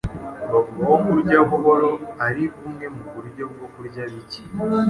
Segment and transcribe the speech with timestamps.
[0.51, 1.89] Bavuga ko kurya buhoro
[2.25, 4.41] ari bumwe mu buryo bwo kurya bike.